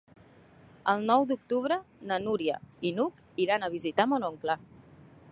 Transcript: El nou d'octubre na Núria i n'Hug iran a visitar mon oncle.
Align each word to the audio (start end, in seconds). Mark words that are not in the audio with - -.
El 0.93 1.03
nou 1.09 1.25
d'octubre 1.31 1.77
na 2.11 2.17
Núria 2.23 2.57
i 2.91 2.93
n'Hug 2.99 3.21
iran 3.45 3.67
a 3.67 3.69
visitar 3.75 4.07
mon 4.15 4.27
oncle. 4.31 4.57